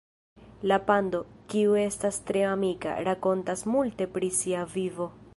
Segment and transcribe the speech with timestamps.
[0.69, 1.19] La pando,
[1.53, 5.11] kiu estas tre amika, rakontas multe pri sia vivo.